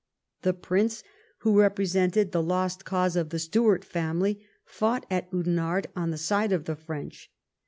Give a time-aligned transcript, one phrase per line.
[0.41, 1.03] The prince
[1.41, 6.51] who represented the lost cause of the Stuart family fought at Oudenarde on the side
[6.51, 7.29] of the French.